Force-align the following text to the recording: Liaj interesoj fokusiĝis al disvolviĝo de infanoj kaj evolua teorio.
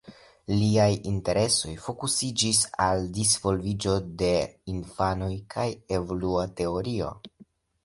Liaj 0.51 0.85
interesoj 1.09 1.73
fokusiĝis 1.87 2.61
al 2.87 3.05
disvolviĝo 3.19 3.95
de 4.23 4.33
infanoj 4.75 5.31
kaj 5.55 5.69
evolua 6.01 6.51
teorio. 6.63 7.15